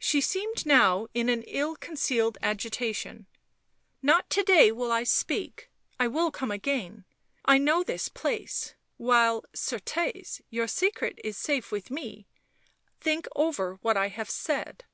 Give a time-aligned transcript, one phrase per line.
[0.00, 3.26] She seemed, now, in an ill concealed agitation.
[4.02, 5.70] "Not to day will I speak.
[6.00, 7.04] I will come again.
[7.44, 8.74] I know this place...
[8.98, 12.26] meanwhile, certes, your secret is safe with me—
[13.00, 14.84] think over what I have said."